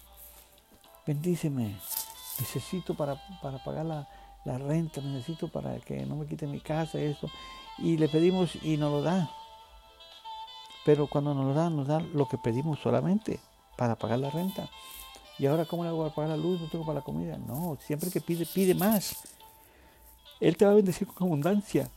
bendíceme, 1.07 1.77
necesito 2.39 2.95
para, 2.95 3.21
pagar 3.65 3.87
la, 3.87 4.09
la, 4.45 4.59
renta, 4.59 5.01
necesito 5.01 5.49
para 5.49 5.79
que 5.79 6.05
no 6.05 6.17
me 6.17 6.27
quite 6.27 6.47
mi 6.47 6.61
casa, 6.61 6.99
esto. 6.99 7.29
Y 7.79 7.97
le 7.97 8.09
pedimos 8.09 8.57
y 8.63 8.77
nos 8.77 8.91
lo 8.93 9.03
da. 9.03 9.31
Pero 10.85 11.07
cuando 11.07 11.35
nos 11.35 11.47
lo 11.47 11.55
da, 11.55 11.71
nos 11.71 11.87
da 11.87 12.01
lo 12.01 12.27
que 12.27 12.39
pedimos 12.39 12.81
solamente 12.81 13.39
para 13.77 13.97
pagar 13.97 14.19
la 14.19 14.31
renta. 14.31 14.69
Y 15.39 15.47
ahora, 15.47 15.65
¿cómo 15.65 15.85
le 15.85 15.89
hago 15.89 16.03
para 16.03 16.15
pagar 16.15 16.31
la 16.31 16.37
luz? 16.37 16.61
No 16.61 16.69
tengo 16.69 16.85
para 16.85 16.99
la 16.99 17.05
comida. 17.05 17.39
No, 17.39 17.79
siempre 17.81 18.11
que 18.11 18.21
pide, 18.21 18.45
pide 18.47 18.75
más. 18.75 19.17
Él 20.41 20.57
te 20.57 20.65
va 20.65 20.73
a 20.73 20.75
bendecir 20.75 21.07
con 21.07 21.29
abundancia. 21.29 21.89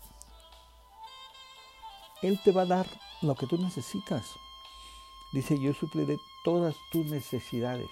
Él 2.24 2.39
te 2.42 2.53
va 2.53 2.62
a 2.62 2.65
dar 2.65 2.88
lo 3.22 3.36
que 3.36 3.48
tú 3.48 3.58
necesitas. 3.58 4.32
Dice, 5.34 5.60
yo 5.60 5.74
supliré 5.74 6.18
todas 6.46 6.74
tus 6.89 7.06
necesidades. 7.06 7.89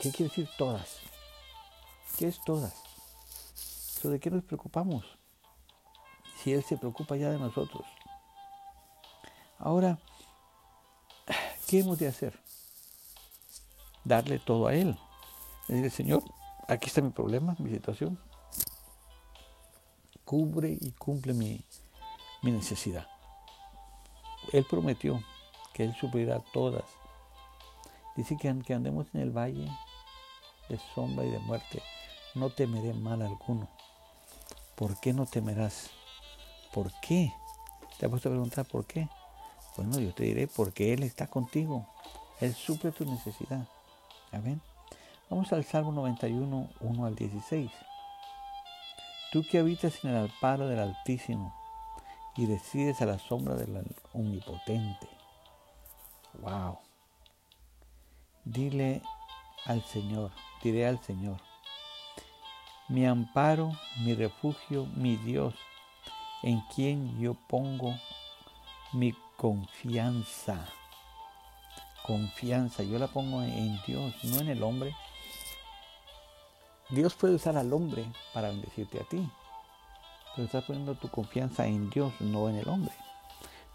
¿Qué 0.00 0.10
quiere 0.10 0.28
decir 0.28 0.48
todas? 0.58 0.98
¿Qué 2.18 2.26
es 2.26 2.42
todas? 2.44 2.74
¿De 4.02 4.18
qué 4.18 4.30
nos 4.30 4.42
preocupamos? 4.42 5.04
Si 6.42 6.52
Él 6.52 6.64
se 6.64 6.76
preocupa 6.76 7.16
ya 7.16 7.30
de 7.30 7.38
nosotros. 7.38 7.86
Ahora, 9.58 9.98
¿qué 11.68 11.80
hemos 11.80 11.98
de 11.98 12.08
hacer? 12.08 12.36
Darle 14.02 14.40
todo 14.40 14.66
a 14.66 14.74
Él. 14.74 14.98
Decirle, 15.68 15.90
Señor, 15.90 16.22
aquí 16.66 16.86
está 16.86 17.00
mi 17.00 17.10
problema, 17.10 17.54
mi 17.60 17.70
situación. 17.70 18.18
Cubre 20.24 20.76
y 20.80 20.92
cumple 20.92 21.34
mi, 21.34 21.64
mi 22.42 22.50
necesidad. 22.50 23.06
Él 24.52 24.64
prometió 24.68 25.22
que 25.74 25.84
Él 25.84 25.94
suplirá 25.94 26.40
todas. 26.52 26.84
Dice 28.16 28.36
que 28.36 28.48
aunque 28.48 28.74
andemos 28.74 29.06
en 29.14 29.20
el 29.20 29.30
valle 29.30 29.70
de 30.68 30.78
sombra 30.94 31.24
y 31.24 31.30
de 31.30 31.38
muerte, 31.38 31.82
no 32.34 32.50
temeré 32.50 32.92
mal 32.94 33.22
alguno. 33.22 33.68
¿Por 34.74 34.98
qué 35.00 35.12
no 35.12 35.26
temerás? 35.26 35.90
¿Por 36.72 36.92
qué? 37.00 37.32
¿Te 37.98 38.06
has 38.06 38.10
puesto 38.10 38.28
a 38.28 38.32
preguntar 38.32 38.64
por 38.64 38.86
qué? 38.86 39.08
Bueno, 39.76 39.98
yo 39.98 40.12
te 40.12 40.24
diré 40.24 40.46
porque 40.46 40.92
Él 40.92 41.02
está 41.02 41.26
contigo. 41.26 41.86
Él 42.40 42.54
suple 42.54 42.92
tu 42.92 43.04
necesidad. 43.04 43.66
Amén. 44.32 44.60
Vamos 45.30 45.52
al 45.52 45.64
Salmo 45.64 45.92
91, 45.92 46.68
1 46.80 47.04
al 47.04 47.14
16. 47.14 47.70
Tú 49.32 49.44
que 49.50 49.58
habitas 49.58 50.04
en 50.04 50.10
el 50.10 50.16
alparo 50.16 50.68
del 50.68 50.78
Altísimo, 50.78 51.54
y 52.38 52.46
decides 52.46 53.02
a 53.02 53.06
la 53.06 53.18
sombra 53.18 53.56
del 53.56 53.84
omnipotente. 54.14 55.08
Wow. 56.40 56.78
Dile 58.44 59.02
al 59.66 59.84
Señor, 59.84 60.30
diré 60.62 60.86
al 60.86 61.02
Señor, 61.02 61.40
mi 62.88 63.04
amparo, 63.06 63.72
mi 63.98 64.14
refugio, 64.14 64.86
mi 64.94 65.16
Dios, 65.16 65.52
en 66.42 66.60
quien 66.74 67.20
yo 67.20 67.34
pongo 67.34 67.94
mi 68.92 69.12
confianza. 69.36 70.64
Confianza, 72.06 72.84
yo 72.84 73.00
la 73.00 73.08
pongo 73.08 73.42
en 73.42 73.78
Dios, 73.84 74.14
no 74.22 74.40
en 74.40 74.48
el 74.48 74.62
hombre. 74.62 74.94
Dios 76.88 77.14
puede 77.14 77.34
usar 77.34 77.58
al 77.58 77.72
hombre 77.72 78.06
para 78.32 78.48
bendecirte 78.48 79.00
a 79.00 79.04
ti, 79.04 79.28
pero 80.38 80.46
estás 80.46 80.66
poniendo 80.66 80.94
tu 80.94 81.08
confianza 81.08 81.66
en 81.66 81.90
Dios, 81.90 82.12
no 82.20 82.48
en 82.48 82.54
el 82.54 82.68
hombre. 82.68 82.94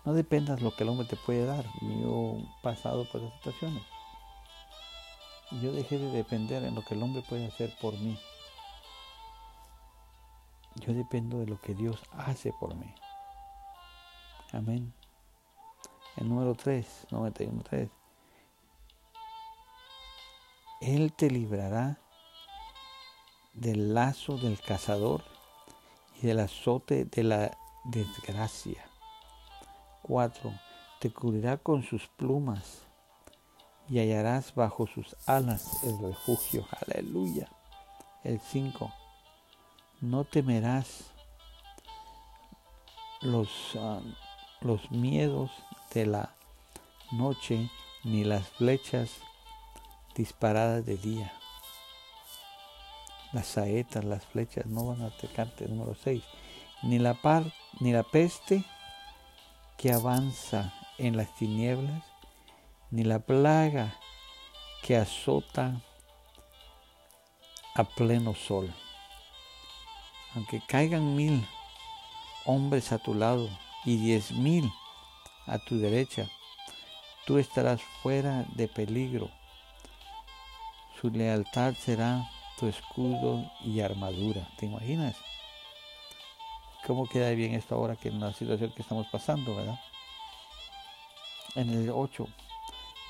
No 0.06 0.14
dependas 0.14 0.62
lo 0.62 0.74
que 0.74 0.84
el 0.84 0.90
hombre 0.92 1.06
te 1.06 1.18
puede 1.18 1.46
dar. 1.46 1.66
Yo 1.82 2.38
he 2.38 2.64
pasado 2.64 3.04
por 3.12 3.20
esas 3.20 3.34
situaciones. 3.34 3.84
Yo 5.62 5.74
dejé 5.74 5.98
de 5.98 6.10
depender 6.10 6.64
en 6.64 6.74
lo 6.74 6.82
que 6.82 6.94
el 6.94 7.04
hombre 7.04 7.22
puede 7.28 7.48
hacer 7.48 7.76
por 7.82 8.00
mí. 8.00 8.18
Yo 10.76 10.94
dependo 10.94 11.40
de 11.40 11.48
lo 11.48 11.60
que 11.60 11.76
Dios 11.76 12.02
hace 12.14 12.54
por 12.54 12.74
mí. 12.76 12.96
Amén. 14.54 14.94
El 16.16 16.30
número 16.30 16.56
3, 16.56 17.08
91.3. 17.12 17.90
Él 20.80 21.12
te 21.12 21.30
librará 21.30 22.00
del 23.54 23.94
lazo 23.94 24.38
del 24.38 24.62
cazador 24.62 25.33
del 26.24 26.40
azote 26.40 27.04
de 27.06 27.24
la 27.24 27.58
desgracia. 27.84 28.84
4. 30.04 30.54
Te 31.00 31.12
cubrirá 31.12 31.58
con 31.58 31.84
sus 31.84 32.08
plumas 32.08 32.84
y 33.90 34.00
hallarás 34.00 34.56
bajo 34.56 34.88
sus 34.88 35.16
alas 35.28 35.84
el 35.84 36.00
refugio. 36.00 36.66
Aleluya. 36.88 37.50
El 38.24 38.40
5. 38.40 38.94
No 40.00 40.24
temerás 40.24 41.12
los, 43.22 43.50
ah, 43.76 44.00
los 44.62 44.92
miedos 44.92 45.52
de 45.94 46.06
la 46.06 46.36
noche 47.12 47.70
ni 48.06 48.24
las 48.24 48.48
flechas 48.48 49.12
disparadas 50.16 50.86
de 50.86 50.96
día. 50.96 51.34
Las 53.34 53.48
saetas, 53.48 54.06
las 54.06 54.26
flechas 54.26 54.66
no 54.68 54.86
van 54.86 55.02
a 55.02 55.08
atacarte. 55.08 55.68
Número 55.68 55.96
6. 55.96 56.24
Ni 56.84 57.00
la, 57.00 57.18
ni 57.80 57.92
la 57.92 58.04
peste 58.04 58.64
que 59.78 59.92
avanza 59.92 60.74
en 60.98 61.18
las 61.18 61.34
tinieblas, 61.36 62.04
ni 62.92 63.04
la 63.04 63.20
plaga 63.20 63.96
que 64.84 64.96
azota 64.96 65.82
a 67.76 67.84
pleno 67.84 68.36
sol 68.36 68.74
aunque 70.36 70.62
caigan 70.62 71.16
mil 71.16 71.46
hombres 72.46 72.92
a 72.92 72.98
tu 72.98 73.14
lado 73.14 73.50
y 73.86 73.98
diez 73.98 74.32
mil 74.32 74.72
a 75.46 75.60
tu 75.60 75.78
derecha, 75.78 76.28
tú 77.26 77.38
estarás 77.38 77.82
fuera 78.02 78.46
de 78.56 78.68
peligro. 78.68 79.30
Su 81.00 81.10
lealtad 81.10 81.74
será 81.76 82.30
tu 82.60 82.68
escudo 82.68 83.52
y 83.62 83.82
armadura. 83.82 84.48
¿Te 84.58 84.66
imaginas? 84.66 85.16
¿Cómo 86.86 87.08
queda 87.08 87.30
bien 87.32 87.54
esto 87.54 87.76
ahora 87.76 87.96
que 87.96 88.10
en 88.10 88.20
la 88.20 88.34
situación 88.34 88.72
que 88.76 88.82
estamos 88.82 89.08
pasando, 89.08 89.56
verdad? 89.56 89.80
En 91.56 91.70
el 91.70 91.90
8, 91.90 92.28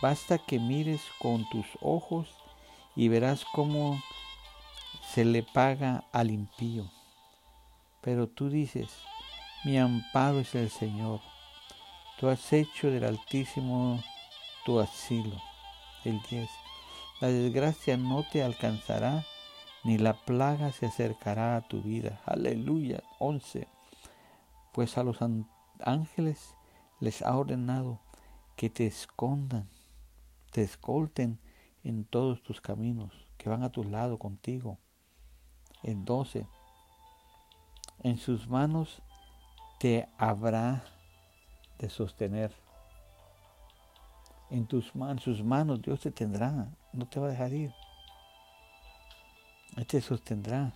basta 0.01 0.37
que 0.37 0.59
mires 0.59 1.01
con 1.19 1.47
tus 1.49 1.65
ojos 1.81 2.27
y 2.95 3.07
verás 3.07 3.45
cómo 3.51 4.01
se 5.13 5.25
le 5.25 5.43
paga 5.43 6.03
al 6.11 6.29
impío. 6.29 6.89
Pero 8.01 8.27
tú 8.27 8.49
dices, 8.49 8.89
mi 9.63 9.77
amparo 9.77 10.41
es 10.41 10.53
el 10.55 10.69
Señor. 10.69 11.21
Tú 12.19 12.29
has 12.29 12.51
hecho 12.53 12.91
del 12.91 13.05
Altísimo 13.05 14.03
tu 14.65 14.79
asilo. 14.79 15.41
El 16.03 16.21
10. 16.29 16.49
La 17.21 17.29
desgracia 17.29 17.95
no 17.97 18.25
te 18.29 18.43
alcanzará, 18.43 19.25
ni 19.83 19.97
la 19.97 20.13
plaga 20.13 20.71
se 20.71 20.85
acercará 20.85 21.55
a 21.55 21.61
tu 21.61 21.81
vida. 21.81 22.21
Aleluya. 22.25 23.03
11. 23.19 23.67
Pues 24.71 24.97
a 24.97 25.03
los 25.03 25.19
ángeles 25.79 26.55
les 26.99 27.21
ha 27.21 27.37
ordenado 27.37 27.99
que 28.55 28.69
te 28.69 28.85
escondan, 28.85 29.69
te 30.51 30.63
escolten 30.63 31.39
en 31.83 32.05
todos 32.05 32.41
tus 32.43 32.61
caminos, 32.61 33.11
que 33.37 33.49
van 33.49 33.63
a 33.63 33.71
tu 33.71 33.83
lado 33.83 34.17
contigo. 34.17 34.77
El 35.83 36.05
12 36.05 36.47
en 38.03 38.17
sus 38.17 38.47
manos 38.47 39.01
te 39.79 40.07
habrá 40.17 40.83
de 41.77 41.89
sostener. 41.89 42.53
En 44.49 44.65
tus 44.65 44.95
manos, 44.95 45.23
sus 45.23 45.43
manos 45.43 45.81
Dios 45.81 45.99
te 45.99 46.11
tendrá, 46.11 46.69
no 46.93 47.05
te 47.07 47.19
va 47.19 47.27
a 47.27 47.31
dejar 47.31 47.53
ir. 47.53 47.73
Te 49.87 50.01
sostendrá 50.01 50.73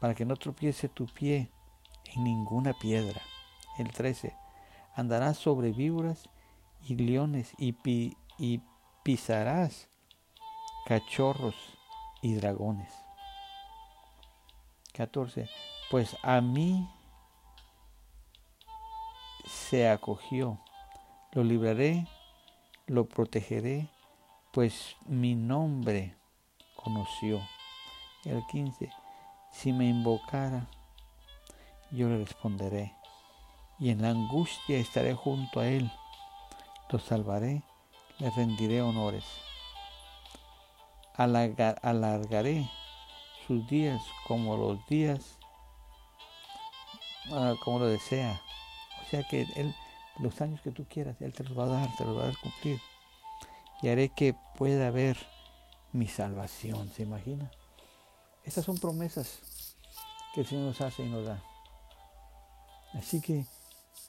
para 0.00 0.14
que 0.14 0.24
no 0.24 0.36
tropiece 0.36 0.88
tu 0.88 1.06
pie 1.06 1.50
en 2.14 2.24
ninguna 2.24 2.72
piedra. 2.72 3.20
El 3.78 3.90
13. 3.90 4.34
Andarás 4.94 5.38
sobre 5.38 5.72
víboras 5.72 6.28
y 6.86 6.96
leones 6.96 7.52
y, 7.58 7.76
y 8.38 8.60
pisarás 9.02 9.88
cachorros 10.86 11.54
y 12.22 12.34
dragones. 12.34 12.92
14 14.94 15.48
pues 15.90 16.16
a 16.22 16.40
mí 16.40 16.88
se 19.46 19.88
acogió. 19.88 20.58
Lo 21.32 21.44
libraré, 21.44 22.06
lo 22.86 23.06
protegeré, 23.06 23.88
pues 24.52 24.96
mi 25.06 25.34
nombre 25.34 26.16
conoció. 26.82 27.40
El 28.24 28.42
15. 28.46 28.90
Si 29.52 29.72
me 29.72 29.86
invocara, 29.86 30.66
yo 31.90 32.08
le 32.08 32.18
responderé. 32.18 32.94
Y 33.78 33.90
en 33.90 34.02
la 34.02 34.10
angustia 34.10 34.78
estaré 34.78 35.14
junto 35.14 35.60
a 35.60 35.68
él. 35.68 35.90
Lo 36.90 36.98
salvaré, 36.98 37.62
le 38.18 38.30
rendiré 38.30 38.82
honores. 38.82 39.24
alargaré 41.16 42.70
sus 43.46 43.66
días 43.68 44.00
como 44.26 44.56
los 44.56 44.86
días 44.86 45.38
Ah, 47.30 47.54
como 47.62 47.78
lo 47.78 47.86
desea. 47.86 48.40
O 49.02 49.10
sea 49.10 49.22
que 49.22 49.42
Él, 49.56 49.74
los 50.18 50.40
años 50.40 50.60
que 50.62 50.70
tú 50.70 50.86
quieras, 50.88 51.20
Él 51.20 51.32
te 51.32 51.44
los 51.44 51.58
va 51.58 51.64
a 51.64 51.68
dar, 51.68 51.96
te 51.96 52.04
los 52.04 52.16
va 52.16 52.22
a 52.22 52.26
dar 52.26 52.36
cumplir. 52.38 52.80
Y 53.82 53.88
haré 53.88 54.08
que 54.08 54.34
pueda 54.56 54.88
haber 54.88 55.16
mi 55.92 56.06
salvación, 56.06 56.88
¿se 56.90 57.02
imagina? 57.02 57.50
Estas 58.44 58.64
son 58.64 58.78
promesas 58.78 59.40
que 60.34 60.40
el 60.42 60.46
Señor 60.46 60.66
nos 60.66 60.80
hace 60.80 61.02
y 61.02 61.08
nos 61.08 61.26
da. 61.26 61.42
Así 62.94 63.20
que 63.20 63.44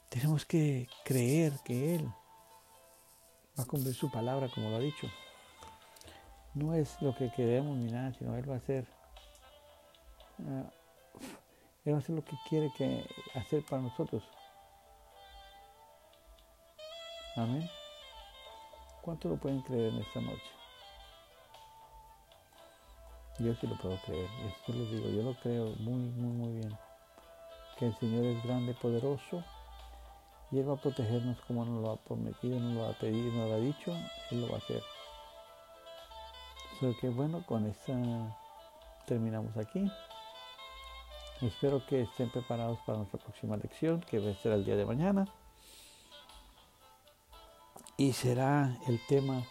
tenemos 0.08 0.44
que 0.44 0.88
creer 1.04 1.52
que 1.64 1.96
Él 1.96 2.06
va 3.58 3.64
a 3.64 3.66
cumplir 3.66 3.94
su 3.94 4.10
palabra 4.10 4.48
como 4.54 4.70
lo 4.70 4.76
ha 4.76 4.80
dicho. 4.80 5.08
No 6.54 6.74
es 6.74 7.00
lo 7.00 7.14
que 7.14 7.30
queremos 7.30 7.76
ni 7.76 7.90
nada, 7.90 8.12
sino 8.14 8.36
Él 8.36 8.48
va 8.48 8.54
a 8.54 8.58
hacer 8.58 8.86
ah, 10.46 10.70
él 11.84 11.94
va 11.94 11.96
a 11.96 12.00
hacer 12.00 12.14
lo 12.14 12.24
que 12.24 12.36
quiere 12.48 12.70
que 12.76 13.06
hacer 13.34 13.64
para 13.64 13.82
nosotros. 13.82 14.22
Amén. 17.36 17.68
¿Cuánto 19.00 19.28
lo 19.28 19.36
pueden 19.36 19.62
creer 19.62 19.94
en 19.94 20.00
esta 20.00 20.20
noche? 20.20 20.59
Yo 23.40 23.54
sí 23.54 23.66
lo 23.66 23.74
puedo 23.76 23.96
creer. 24.04 24.28
Esto 24.46 24.72
lo 24.74 24.84
digo. 24.84 25.08
Yo 25.08 25.22
lo 25.22 25.34
creo 25.40 25.74
muy, 25.78 25.94
muy, 25.94 26.32
muy 26.32 26.52
bien. 26.58 26.78
Que 27.78 27.86
el 27.86 27.96
Señor 27.98 28.24
es 28.26 28.44
grande, 28.44 28.74
poderoso. 28.74 29.42
Y 30.50 30.58
Él 30.58 30.68
va 30.68 30.74
a 30.74 30.80
protegernos 30.80 31.38
como 31.46 31.64
nos 31.64 31.82
lo 31.82 31.90
ha 31.92 31.96
prometido, 31.96 32.60
nos 32.60 32.74
lo 32.74 32.86
ha 32.86 32.92
pedido, 32.92 33.32
nos 33.32 33.48
lo 33.48 33.54
ha 33.54 33.58
dicho. 33.58 33.96
Él 34.30 34.42
lo 34.42 34.48
va 34.48 34.56
a 34.56 34.58
hacer. 34.58 34.82
Así 36.76 36.94
que 37.00 37.08
bueno, 37.08 37.42
con 37.46 37.66
esta 37.66 37.94
terminamos 39.06 39.56
aquí. 39.56 39.90
Espero 41.40 41.84
que 41.86 42.02
estén 42.02 42.30
preparados 42.30 42.78
para 42.84 42.98
nuestra 42.98 43.18
próxima 43.18 43.56
lección, 43.56 44.00
que 44.00 44.18
va 44.18 44.30
a 44.30 44.34
ser 44.34 44.52
el 44.52 44.66
día 44.66 44.76
de 44.76 44.84
mañana. 44.84 45.26
Y 47.96 48.12
será 48.12 48.76
el 48.86 49.00
tema 49.06 49.42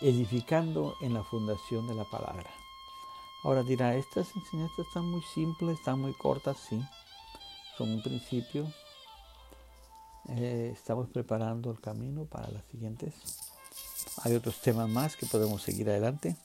edificando 0.00 0.94
en 1.02 1.12
la 1.12 1.22
fundación 1.22 1.86
de 1.86 1.94
la 1.94 2.04
palabra. 2.04 2.63
Ahora 3.44 3.62
dirá, 3.62 3.94
estas 3.94 4.34
enseñanzas 4.34 4.86
están 4.86 5.04
muy 5.04 5.22
simples, 5.34 5.78
están 5.78 6.00
muy 6.00 6.14
cortas, 6.14 6.56
sí. 6.68 6.82
Son 7.76 7.90
un 7.90 8.02
principio. 8.02 8.66
Eh, 10.30 10.70
estamos 10.72 11.08
preparando 11.10 11.70
el 11.70 11.78
camino 11.80 12.24
para 12.24 12.48
las 12.48 12.64
siguientes. 12.64 13.14
Hay 14.22 14.34
otros 14.34 14.60
temas 14.62 14.88
más 14.88 15.16
que 15.16 15.26
podemos 15.26 15.62
seguir 15.62 15.90
adelante. 15.90 16.36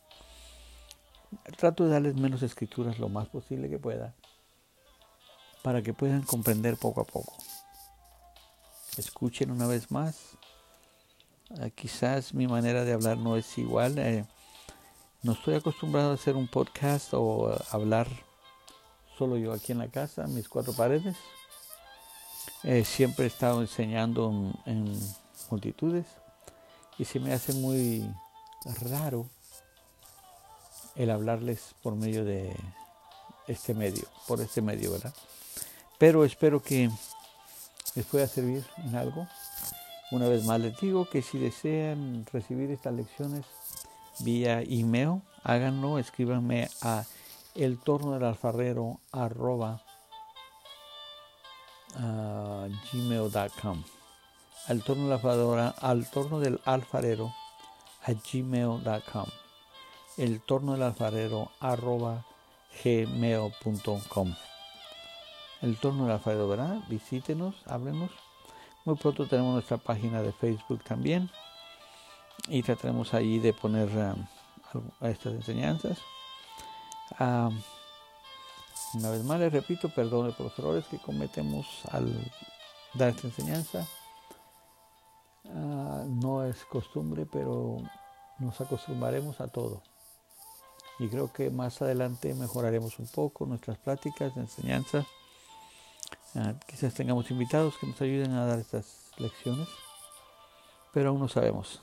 trato 1.58 1.86
de 1.86 1.92
darles 1.92 2.16
menos 2.16 2.44
escrituras 2.44 3.00
lo 3.00 3.08
más 3.08 3.30
posible 3.30 3.70
que 3.70 3.80
pueda 3.80 4.14
para 5.62 5.82
que 5.82 5.94
puedan 5.94 6.24
comprender 6.24 6.78
poco 6.78 7.02
a 7.02 7.06
poco. 7.06 7.38
Escuchen 8.98 9.52
una 9.52 9.68
vez 9.68 9.92
más. 9.92 10.38
Ah, 11.60 11.70
quizás 11.70 12.34
mi 12.34 12.48
manera 12.48 12.84
de 12.84 12.94
hablar 12.94 13.18
no 13.18 13.38
es 13.38 13.58
igual. 13.58 13.98
Eh, 13.98 14.26
no 15.22 15.34
estoy 15.34 15.56
acostumbrado 15.56 16.12
a 16.12 16.14
hacer 16.14 16.36
un 16.36 16.48
podcast 16.48 17.14
o 17.14 17.54
hablar 17.72 18.08
solo 19.18 19.36
yo 19.36 19.52
aquí 19.52 19.74
en 19.74 19.80
la 19.80 19.90
casa, 19.90 20.28
mis 20.28 20.48
cuatro 20.48 20.72
paredes. 20.72 21.18
Eh, 22.64 22.86
siempre 22.86 23.26
he 23.26 23.28
estado 23.28 23.62
enseñando 23.62 24.54
en, 24.66 24.98
multitudes 25.50 26.06
y 27.00 27.06
se 27.06 27.20
me 27.20 27.34
hace 27.34 27.54
muy 27.54 28.08
raro 28.82 29.28
el 30.96 31.10
hablarles 31.10 31.74
por 31.82 31.96
medio 31.96 32.24
de 32.24 32.56
este 33.48 33.74
medio, 33.74 34.04
por 34.28 34.40
este 34.42 34.62
medio, 34.62 34.92
¿verdad? 34.92 35.14
Pero 35.98 36.24
espero 36.24 36.62
que 36.62 36.90
les 37.96 38.06
pueda 38.06 38.28
servir 38.28 38.64
en 38.86 38.96
algo. 38.96 39.28
Una 40.12 40.28
vez 40.28 40.46
más 40.46 40.60
les 40.60 40.80
digo 40.80 41.10
que 41.10 41.22
si 41.22 41.40
desean 41.40 42.26
recibir 42.32 42.70
estas 42.70 42.94
lecciones 42.94 43.46
vía 44.20 44.62
email, 44.62 45.22
háganlo, 45.44 46.00
escríbanme 46.00 46.70
a 46.82 47.06
el 47.56 47.80
torno 47.80 48.14
del 48.14 48.24
alfarero 48.24 49.00
arroba 49.12 49.82
gmail.com 52.92 53.84
al 54.68 54.84
torno 54.84 55.04
del 55.04 55.14
alfarero 55.14 55.74
al 55.82 56.10
torno 56.10 56.40
del 56.40 56.60
alfarero 56.66 57.34
a 58.04 58.12
gmail.com 58.14 59.26
el 60.18 60.42
torno 60.42 60.74
del 60.74 60.84
alfarero 60.84 61.52
arroba 61.60 62.26
gmail.com 62.84 64.36
el 65.62 65.78
torno 65.78 66.04
del 66.04 66.14
alfarero 66.14 66.48
verdad 66.48 66.78
visítenos 66.88 67.56
háblenos. 67.66 68.12
Muy 68.86 68.96
pronto 68.96 69.28
tenemos 69.28 69.54
nuestra 69.54 69.78
página 69.78 70.22
de 70.22 70.32
facebook 70.32 70.84
también 70.84 71.30
y 72.50 72.64
trataremos 72.64 73.14
ahí 73.14 73.40
de 73.40 73.54
poner 73.54 73.90
estas 75.02 75.34
enseñanzas 75.34 75.98
una 78.94 79.12
vez 79.12 79.24
más 79.24 79.40
les 79.40 79.52
repito, 79.52 79.90
perdone 79.90 80.32
por 80.32 80.48
los 80.48 80.60
errores 80.60 80.86
que 80.86 80.98
cometemos 80.98 81.66
al 81.92 82.12
dar 82.94 83.10
esta 83.10 83.28
enseñanza. 83.28 83.88
Ah, 85.46 86.04
no 86.08 86.44
es 86.44 86.64
costumbre, 86.66 87.26
pero 87.26 87.78
nos 88.40 88.60
acostumbraremos 88.62 89.40
a 89.42 89.48
todo. 89.48 89.84
Y 90.98 91.08
creo 91.08 91.32
que 91.32 91.50
más 91.50 91.82
adelante 91.82 92.34
mejoraremos 92.34 93.00
un 93.00 93.08
poco 93.08 93.46
nuestras 93.46 93.78
pláticas 93.78 94.34
de 94.36 94.42
enseñanza. 94.42 95.06
Ah, 96.36 96.54
quizás 96.68 96.94
tengamos 96.94 97.30
invitados 97.32 97.78
que 97.78 97.88
nos 97.88 98.02
ayuden 98.02 98.32
a 98.34 98.46
dar 98.46 98.60
estas 98.60 99.12
lecciones, 99.18 99.68
pero 100.94 101.10
aún 101.10 101.20
no 101.20 101.28
sabemos. 101.28 101.82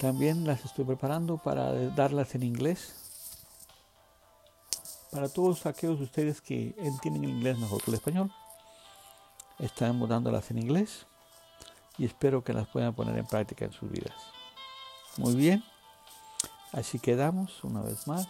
También 0.00 0.46
las 0.46 0.64
estoy 0.64 0.84
preparando 0.84 1.36
para 1.36 1.72
darlas 1.90 2.34
en 2.34 2.42
inglés 2.42 2.94
para 5.10 5.28
todos 5.28 5.66
aquellos 5.66 5.98
de 5.98 6.04
ustedes 6.04 6.40
que 6.40 6.74
entienden 6.78 7.24
el 7.24 7.30
inglés 7.30 7.58
mejor 7.58 7.82
que 7.82 7.90
el 7.90 7.96
español, 7.96 8.32
estamos 9.58 10.08
dándolas 10.08 10.50
en 10.50 10.58
inglés 10.58 11.06
y 11.98 12.04
espero 12.04 12.44
que 12.44 12.52
las 12.52 12.68
puedan 12.68 12.94
poner 12.94 13.18
en 13.18 13.26
práctica 13.26 13.64
en 13.64 13.72
sus 13.72 13.90
vidas. 13.90 14.14
Muy 15.16 15.34
bien, 15.34 15.64
así 16.72 16.98
quedamos 16.98 17.62
una 17.64 17.82
vez 17.82 18.06
más. 18.06 18.28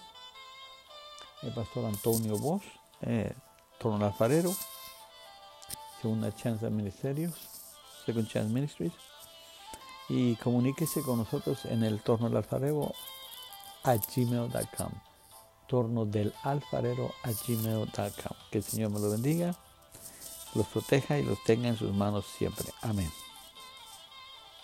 El 1.43 1.53
pastor 1.53 1.85
Antonio 1.85 2.37
Bosch, 2.39 2.65
eh, 3.03 3.35
Torno 3.79 4.05
Alfarero, 4.05 4.51
Segunda 6.01 6.35
Chance 6.35 6.69
Ministerios, 6.71 7.35
Second 8.05 8.27
Chance 8.27 8.53
Ministries, 8.53 8.93
y 10.11 10.35
comuníquese 10.37 11.03
con 11.03 11.19
nosotros 11.19 11.65
en 11.65 11.85
el 11.85 12.01
Torno 12.03 12.29
del 12.29 12.37
Alfarero 12.37 12.93
a 13.85 13.95
gmail.com 13.95 14.91
torno 15.71 16.05
del 16.05 16.35
alfarero 16.43 17.15
a 17.23 17.31
gmail.com. 17.31 18.37
Que 18.51 18.59
el 18.59 18.65
Señor 18.65 18.91
me 18.91 18.99
lo 18.99 19.09
bendiga, 19.09 19.55
los 20.55 20.67
proteja 20.67 21.17
y 21.17 21.23
los 21.23 21.43
tenga 21.45 21.69
en 21.69 21.77
sus 21.77 21.95
manos 21.95 22.27
siempre. 22.27 22.67
Amén. 22.83 23.09